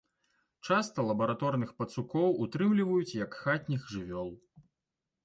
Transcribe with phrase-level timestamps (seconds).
[0.67, 4.29] Часта лабараторных пацукоў утрымліваюць як хатніх жывёл.